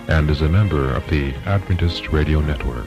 and 0.08 0.30
is 0.30 0.40
a 0.40 0.48
member 0.48 0.92
of 0.94 1.06
the 1.10 1.34
Adventist 1.44 2.08
Radio 2.08 2.40
Network. 2.40 2.86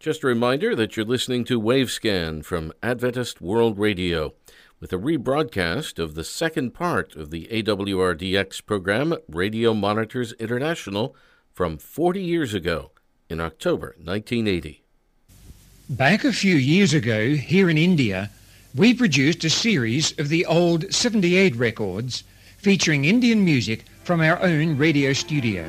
Just 0.00 0.22
a 0.22 0.26
reminder 0.26 0.74
that 0.74 0.96
you're 0.96 1.04
listening 1.04 1.44
to 1.44 1.60
Wavescan 1.60 2.44
from 2.44 2.72
Adventist 2.82 3.40
World 3.42 3.78
Radio 3.78 4.32
with 4.80 4.92
a 4.92 4.98
rebroadcast 4.98 5.98
of 5.98 6.14
the 6.14 6.24
second 6.24 6.72
part 6.72 7.14
of 7.14 7.30
the 7.30 7.48
AWRDX 7.48 8.64
program 8.64 9.14
Radio 9.28 9.74
Monitors 9.74 10.32
International 10.34 11.14
from 11.52 11.76
40 11.76 12.22
years 12.22 12.54
ago 12.54 12.92
in 13.28 13.40
October 13.40 13.96
1980. 13.98 14.82
Back 15.90 16.24
a 16.24 16.32
few 16.32 16.54
years 16.54 16.94
ago, 16.94 17.34
here 17.34 17.68
in 17.68 17.76
India, 17.76 18.30
we 18.76 18.92
produced 18.92 19.42
a 19.42 19.48
series 19.48 20.12
of 20.18 20.28
the 20.28 20.44
old 20.44 20.92
78 20.92 21.56
records 21.56 22.24
featuring 22.58 23.06
Indian 23.06 23.42
music 23.42 23.84
from 24.04 24.20
our 24.20 24.38
own 24.42 24.76
radio 24.76 25.14
studio. 25.14 25.64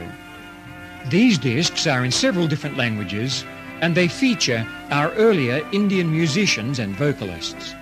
These 1.10 1.38
discs 1.38 1.88
are 1.88 2.04
in 2.04 2.12
several 2.12 2.48
different 2.48 2.76
languages 2.76 3.46
and 3.80 3.96
they 3.96 4.10
feature 4.10 4.68
our 4.92 5.14
earlier 5.14 5.66
Indian 5.72 6.12
musicians 6.12 6.80
and 6.80 6.96
vocalists. 6.96 7.74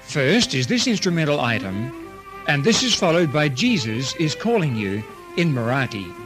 First 0.00 0.54
is 0.54 0.66
this 0.66 0.86
instrumental 0.86 1.40
item, 1.40 1.92
and 2.48 2.64
this 2.64 2.82
is 2.82 2.94
followed 2.94 3.32
by 3.32 3.50
Jesus 3.50 4.14
is 4.16 4.34
Calling 4.34 4.76
You 4.76 5.02
in 5.36 5.52
Marathi. 5.52 6.23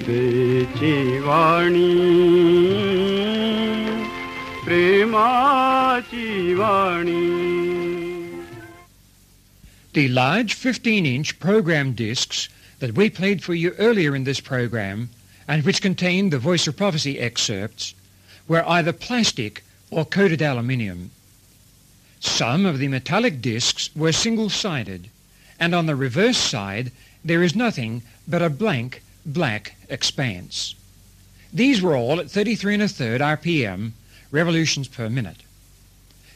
देची 0.00 1.18
वाणी। 1.18 2.89
प्रेमाची 4.69 6.53
वाणी 6.53 7.23
The 9.93 10.07
large 10.09 10.55
15-inch 10.55 11.39
program 11.39 11.93
discs 11.93 12.49
that 12.79 12.95
we 12.95 13.09
played 13.09 13.41
for 13.41 13.53
you 13.53 13.71
earlier 13.77 14.15
in 14.15 14.25
this 14.25 14.41
program 14.41 15.09
and 15.47 15.63
which 15.63 15.81
contained 15.81 16.31
the 16.31 16.39
Voice 16.39 16.67
of 16.67 16.75
Prophecy 16.75 17.19
excerpts 17.19 17.93
were 18.47 18.67
either 18.67 18.91
plastic 18.91 19.63
or 19.89 20.03
coated 20.03 20.41
aluminium. 20.41 21.11
Some 22.19 22.65
of 22.65 22.79
the 22.79 22.87
metallic 22.87 23.41
discs 23.41 23.89
were 23.95 24.11
single-sided, 24.11 25.09
and 25.59 25.73
on 25.73 25.85
the 25.85 25.95
reverse 25.95 26.37
side 26.37 26.91
there 27.23 27.43
is 27.43 27.55
nothing 27.55 28.01
but 28.27 28.41
a 28.41 28.49
blank 28.49 29.01
black 29.25 29.75
expanse. 29.89 30.75
These 31.53 31.81
were 31.81 31.95
all 31.95 32.19
at 32.19 32.29
33 32.29 32.73
and 32.73 32.83
a 32.83 32.87
third 32.87 33.21
RPM, 33.21 33.91
revolutions 34.30 34.88
per 34.88 35.08
minute. 35.08 35.42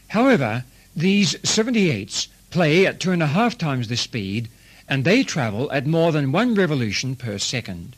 However, 0.09 0.65
these 0.95 1.35
78s 1.37 2.29
play 2.51 2.87
at 2.87 3.01
two 3.01 3.11
and 3.11 3.23
a 3.23 3.27
half 3.27 3.59
times 3.59 3.89
the 3.89 3.97
speed, 3.97 4.49
and 4.89 5.05
they 5.05 5.23
travel 5.23 5.71
at 5.73 5.87
more 5.87 6.13
than 6.13 6.33
one 6.33 6.55
revolution 6.55 7.17
per 7.17 7.39
second. 7.39 7.97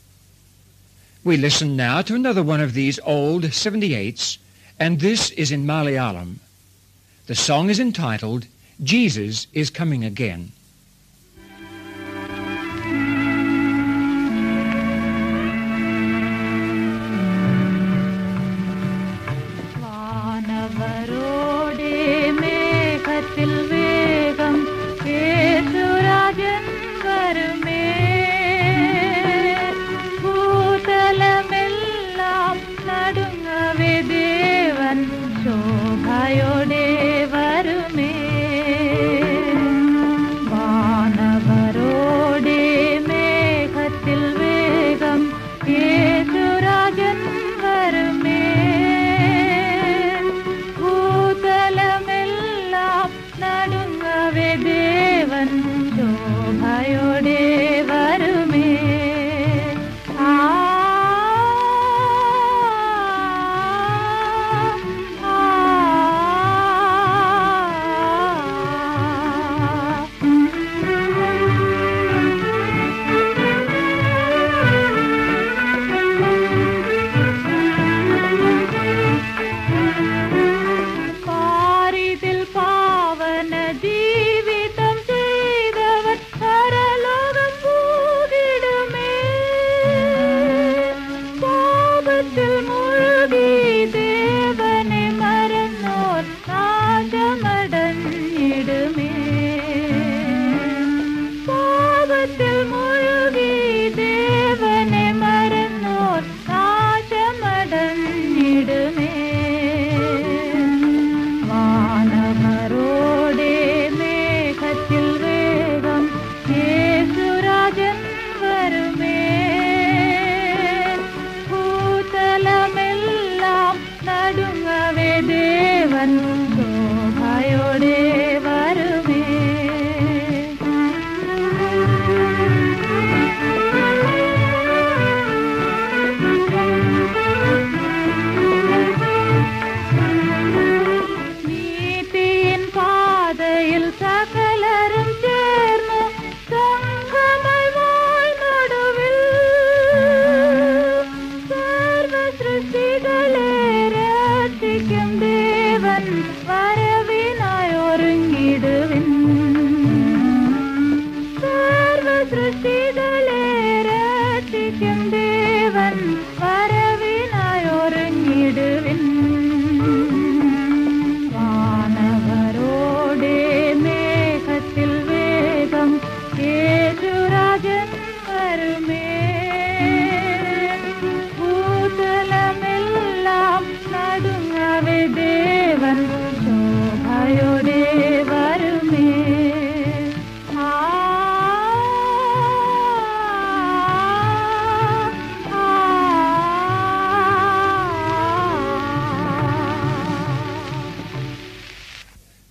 We 1.23 1.37
listen 1.37 1.75
now 1.75 2.01
to 2.03 2.15
another 2.15 2.41
one 2.41 2.61
of 2.61 2.73
these 2.73 2.99
old 3.03 3.43
78s, 3.43 4.37
and 4.79 4.99
this 4.99 5.29
is 5.31 5.51
in 5.51 5.65
Malayalam. 5.65 6.37
The 7.27 7.35
song 7.35 7.69
is 7.69 7.79
entitled 7.79 8.47
Jesus 8.81 9.47
is 9.53 9.69
Coming 9.69 10.05
Again. 10.05 10.51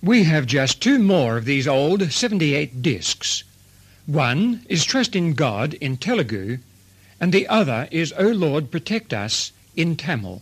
We 0.07 0.23
have 0.23 0.45
just 0.45 0.81
two 0.81 0.99
more 0.99 1.35
of 1.35 1.43
these 1.43 1.67
old 1.67 2.13
78 2.13 2.81
discs. 2.81 3.43
One 4.05 4.65
is 4.69 4.85
Trust 4.85 5.17
in 5.17 5.33
God 5.33 5.73
in 5.73 5.97
Telugu, 5.97 6.59
and 7.19 7.33
the 7.33 7.45
other 7.49 7.89
is 7.91 8.13
O 8.17 8.29
Lord 8.29 8.71
Protect 8.71 9.13
Us 9.13 9.51
in 9.75 9.97
Tamil. 9.97 10.41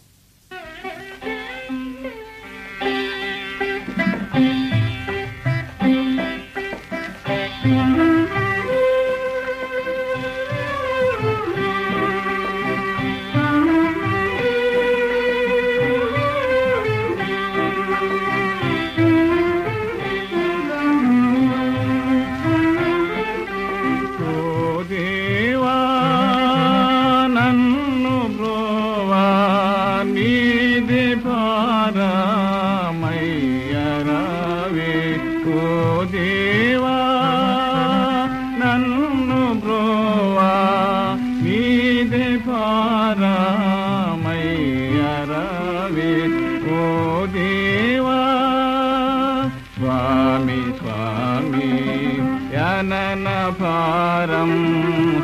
जननभारं 52.85 53.51
भारम् 53.51 54.49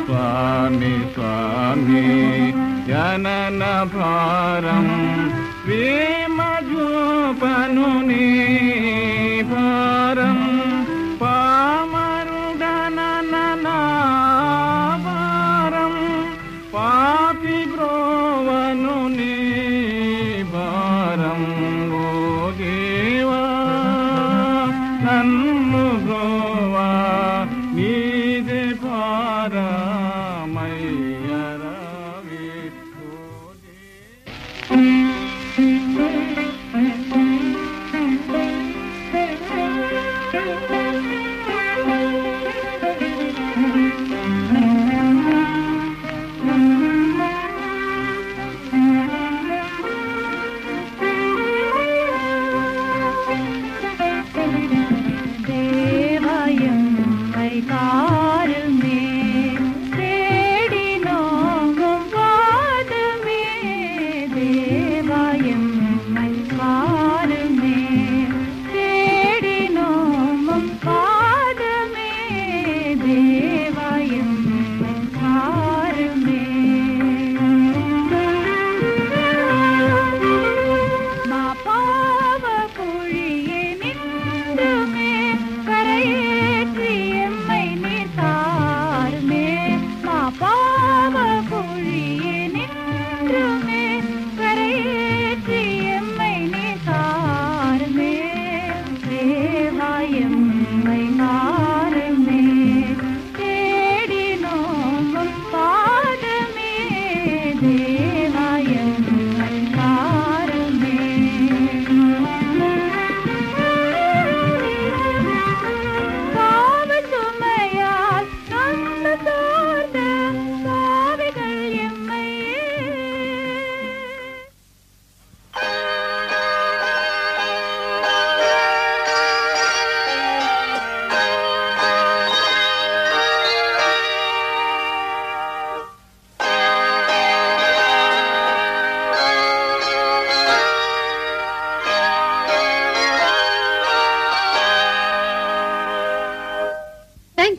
Swami 0.06 1.14
Swami. 1.14 2.02
जनन 2.88 3.60
भारम् 3.94 4.90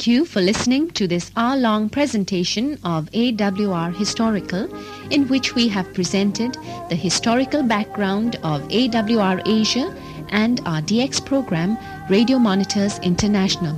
Thank 0.04 0.18
you 0.18 0.26
for 0.26 0.42
listening 0.42 0.90
to 1.00 1.08
this 1.08 1.32
hour 1.38 1.56
long 1.56 1.88
presentation 1.88 2.78
of 2.84 3.10
AWR 3.12 3.96
Historical, 3.96 4.68
in 5.10 5.30
which 5.30 5.56
we 5.56 5.70
have 5.70 5.94
presented 5.94 6.58
the 6.90 6.96
historical 6.98 7.64
background 7.64 8.36
of 8.44 8.68
AWR 8.68 9.42
Asia 9.48 9.96
and 10.28 10.60
our 10.66 10.82
DX 10.82 11.26
program, 11.26 11.78
Radio 12.10 12.38
Monitors 12.38 13.00
International. 13.00 13.78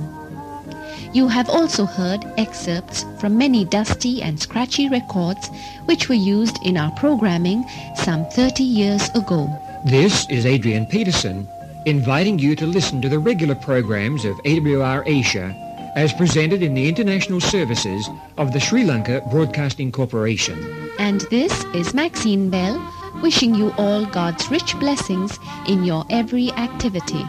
You 1.12 1.28
have 1.28 1.48
also 1.48 1.84
heard 1.84 2.24
excerpts 2.38 3.04
from 3.20 3.38
many 3.38 3.64
dusty 3.64 4.20
and 4.20 4.40
scratchy 4.40 4.88
records 4.88 5.48
which 5.84 6.08
were 6.08 6.16
used 6.16 6.58
in 6.64 6.76
our 6.76 6.90
programming 6.96 7.64
some 7.94 8.24
30 8.30 8.64
years 8.64 9.10
ago. 9.10 9.48
This 9.84 10.28
is 10.28 10.44
Adrian 10.44 10.86
Peterson 10.86 11.46
inviting 11.84 12.36
you 12.36 12.56
to 12.56 12.66
listen 12.66 13.00
to 13.00 13.08
the 13.08 13.20
regular 13.20 13.54
programs 13.54 14.24
of 14.24 14.34
AWR 14.38 15.04
Asia 15.06 15.62
as 15.96 16.12
presented 16.12 16.62
in 16.62 16.74
the 16.74 16.88
international 16.88 17.40
services 17.40 18.08
of 18.36 18.52
the 18.52 18.60
Sri 18.60 18.84
Lanka 18.84 19.22
Broadcasting 19.30 19.90
Corporation. 19.90 20.90
And 20.98 21.22
this 21.22 21.64
is 21.74 21.94
Maxine 21.94 22.50
Bell 22.50 22.80
wishing 23.22 23.54
you 23.54 23.72
all 23.78 24.04
God's 24.04 24.50
rich 24.50 24.78
blessings 24.78 25.38
in 25.66 25.84
your 25.84 26.04
every 26.10 26.52
activity. 26.52 27.24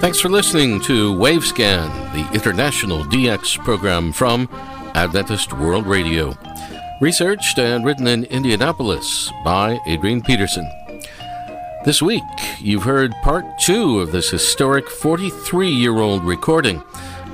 Thanks 0.00 0.20
for 0.20 0.28
listening 0.28 0.80
to 0.82 1.14
Wavescan, 1.14 2.12
the 2.12 2.34
international 2.34 3.04
DX 3.04 3.58
program 3.64 4.12
from 4.12 4.48
Adventist 4.94 5.52
World 5.52 5.86
Radio. 5.86 6.34
Researched 7.00 7.58
and 7.58 7.84
written 7.84 8.06
in 8.06 8.24
Indianapolis 8.24 9.32
by 9.44 9.78
Adrian 9.86 10.22
Peterson. 10.22 10.70
This 11.84 12.00
week, 12.00 12.22
you've 12.60 12.84
heard 12.84 13.12
part 13.22 13.44
two 13.58 14.00
of 14.00 14.12
this 14.12 14.30
historic 14.30 14.88
43 14.88 15.68
year 15.68 15.98
old 15.98 16.24
recording 16.24 16.82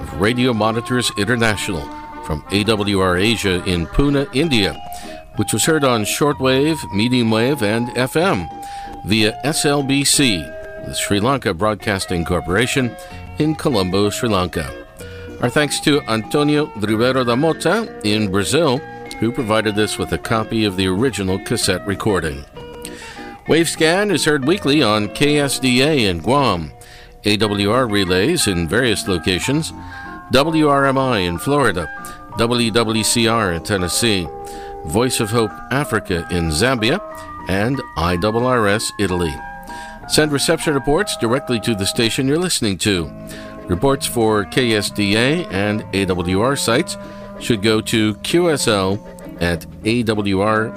of 0.00 0.20
Radio 0.20 0.52
Monitors 0.52 1.10
International 1.18 1.82
from 2.24 2.42
AWR 2.44 3.20
Asia 3.20 3.62
in 3.64 3.86
Pune, 3.86 4.28
India, 4.34 4.74
which 5.36 5.52
was 5.52 5.64
heard 5.64 5.84
on 5.84 6.04
shortwave, 6.04 6.78
medium 6.94 7.30
wave, 7.30 7.62
and 7.62 7.88
FM 7.88 8.48
via 9.04 9.38
SLBC, 9.44 10.86
the 10.86 10.94
Sri 10.94 11.20
Lanka 11.20 11.52
Broadcasting 11.52 12.24
Corporation, 12.24 12.94
in 13.38 13.54
Colombo, 13.54 14.10
Sri 14.10 14.28
Lanka. 14.28 14.87
Our 15.40 15.48
thanks 15.48 15.78
to 15.80 16.02
Antonio 16.02 16.66
Rivero 16.74 17.22
da 17.22 17.36
Mota 17.36 18.00
in 18.02 18.28
Brazil, 18.28 18.78
who 19.20 19.30
provided 19.30 19.78
us 19.78 19.96
with 19.96 20.12
a 20.12 20.18
copy 20.18 20.64
of 20.64 20.76
the 20.76 20.88
original 20.88 21.38
cassette 21.38 21.86
recording. 21.86 22.44
Wavescan 23.46 24.12
is 24.12 24.24
heard 24.24 24.44
weekly 24.44 24.82
on 24.82 25.06
KSDA 25.10 26.10
in 26.10 26.18
Guam, 26.18 26.72
AWR 27.22 27.88
relays 27.88 28.48
in 28.48 28.66
various 28.66 29.06
locations, 29.06 29.70
WRMI 30.32 31.28
in 31.28 31.38
Florida, 31.38 31.88
WWCR 32.32 33.56
in 33.56 33.62
Tennessee, 33.62 34.26
Voice 34.86 35.20
of 35.20 35.30
Hope 35.30 35.52
Africa 35.70 36.26
in 36.32 36.48
Zambia, 36.50 37.00
and 37.48 37.78
IRRS 37.96 38.90
Italy. 38.98 39.34
Send 40.08 40.32
reception 40.32 40.74
reports 40.74 41.16
directly 41.16 41.60
to 41.60 41.76
the 41.76 41.86
station 41.86 42.26
you're 42.26 42.38
listening 42.38 42.76
to. 42.78 43.08
Reports 43.68 44.06
for 44.06 44.44
KSDA 44.46 45.46
and 45.52 45.82
AWR 45.92 46.58
sites 46.58 46.96
should 47.38 47.62
go 47.62 47.80
to 47.82 48.14
qsl 48.14 48.98
at 49.40 49.60
awr.org. 49.84 50.74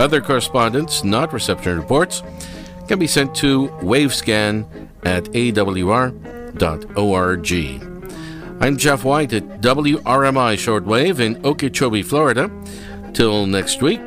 Other 0.00 0.20
correspondence, 0.20 1.04
not 1.04 1.32
reception 1.32 1.78
reports, 1.78 2.22
can 2.88 2.98
be 2.98 3.06
sent 3.06 3.34
to 3.36 3.68
wavescan 3.80 4.66
at 5.04 5.24
awr.org. 5.24 6.22
I'm 8.60 8.76
Jeff 8.76 9.04
White 9.04 9.32
at 9.32 9.60
WRMI 9.60 10.54
Shortwave 10.56 11.20
in 11.20 11.44
Okeechobee, 11.44 12.02
Florida. 12.02 12.50
Till 13.12 13.46
next 13.46 13.82
week, 13.82 14.00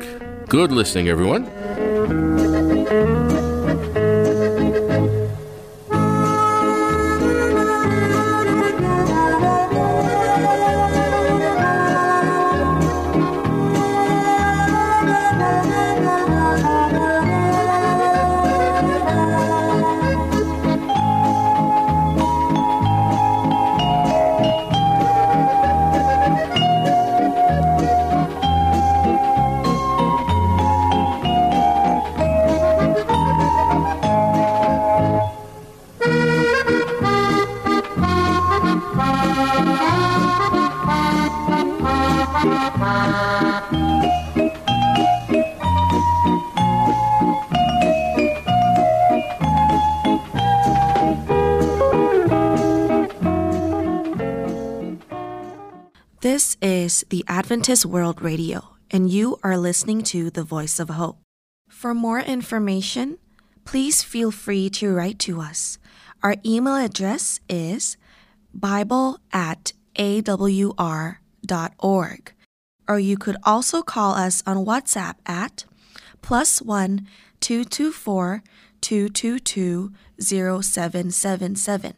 good 0.48 0.72
listening, 0.72 1.08
everyone. 1.08 2.35
The 57.08 57.24
Adventist 57.28 57.86
World 57.86 58.20
Radio, 58.20 58.70
and 58.90 59.08
you 59.08 59.38
are 59.44 59.56
listening 59.56 60.02
to 60.02 60.28
the 60.28 60.42
Voice 60.42 60.80
of 60.80 60.88
Hope. 60.90 61.18
For 61.68 61.94
more 61.94 62.18
information, 62.18 63.18
please 63.64 64.02
feel 64.02 64.32
free 64.32 64.68
to 64.70 64.92
write 64.92 65.20
to 65.20 65.40
us. 65.40 65.78
Our 66.22 66.34
email 66.44 66.74
address 66.74 67.38
is 67.48 67.96
bible 68.52 69.20
at 69.32 69.72
awr.org, 69.96 71.18
or 72.88 72.98
you 72.98 73.16
could 73.16 73.36
also 73.44 73.82
call 73.82 74.14
us 74.14 74.42
on 74.44 74.64
WhatsApp 74.64 75.14
at 75.26 75.64
plus 76.22 76.60
one 76.60 77.06
two 77.38 77.64
two 77.64 77.92
four 77.92 78.42
two 78.80 79.08
two 79.08 79.38
two 79.38 79.92
zero 80.20 80.60
seven 80.60 81.12
seven 81.12 81.54
seven. 81.54 81.94